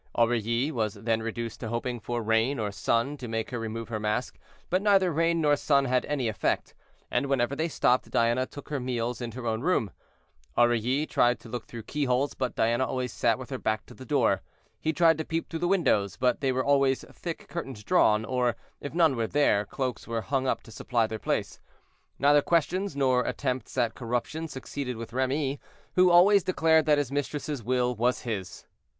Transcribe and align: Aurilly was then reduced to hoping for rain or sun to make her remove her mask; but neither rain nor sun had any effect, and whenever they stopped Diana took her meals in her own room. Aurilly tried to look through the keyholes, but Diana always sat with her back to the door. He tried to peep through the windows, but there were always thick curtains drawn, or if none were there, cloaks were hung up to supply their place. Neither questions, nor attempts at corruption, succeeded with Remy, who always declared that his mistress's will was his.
Aurilly 0.15 0.71
was 0.71 0.95
then 0.95 1.21
reduced 1.21 1.59
to 1.59 1.67
hoping 1.67 1.99
for 1.99 2.23
rain 2.23 2.57
or 2.57 2.71
sun 2.71 3.17
to 3.17 3.27
make 3.27 3.51
her 3.51 3.59
remove 3.59 3.89
her 3.89 3.99
mask; 3.99 4.39
but 4.71 4.81
neither 4.81 5.11
rain 5.13 5.39
nor 5.41 5.55
sun 5.55 5.85
had 5.85 6.05
any 6.07 6.27
effect, 6.27 6.73
and 7.11 7.27
whenever 7.27 7.55
they 7.55 7.67
stopped 7.67 8.09
Diana 8.09 8.47
took 8.47 8.69
her 8.69 8.79
meals 8.79 9.21
in 9.21 9.33
her 9.33 9.45
own 9.45 9.61
room. 9.61 9.91
Aurilly 10.57 11.05
tried 11.05 11.39
to 11.41 11.49
look 11.49 11.67
through 11.67 11.81
the 11.83 11.91
keyholes, 11.93 12.33
but 12.33 12.55
Diana 12.55 12.83
always 12.87 13.13
sat 13.13 13.37
with 13.37 13.51
her 13.51 13.59
back 13.59 13.85
to 13.85 13.93
the 13.93 14.03
door. 14.03 14.41
He 14.79 14.91
tried 14.91 15.19
to 15.19 15.23
peep 15.23 15.47
through 15.47 15.59
the 15.59 15.67
windows, 15.67 16.17
but 16.17 16.41
there 16.41 16.55
were 16.55 16.65
always 16.65 17.05
thick 17.11 17.47
curtains 17.47 17.83
drawn, 17.83 18.25
or 18.25 18.55
if 18.79 18.95
none 18.95 19.15
were 19.15 19.27
there, 19.27 19.65
cloaks 19.65 20.07
were 20.07 20.21
hung 20.23 20.47
up 20.47 20.63
to 20.63 20.71
supply 20.71 21.05
their 21.05 21.19
place. 21.19 21.59
Neither 22.17 22.41
questions, 22.41 22.95
nor 22.95 23.23
attempts 23.23 23.77
at 23.77 23.93
corruption, 23.93 24.47
succeeded 24.47 24.97
with 24.97 25.13
Remy, 25.13 25.59
who 25.93 26.09
always 26.09 26.41
declared 26.41 26.87
that 26.87 26.97
his 26.97 27.11
mistress's 27.11 27.61
will 27.61 27.93
was 27.93 28.21
his. 28.21 28.65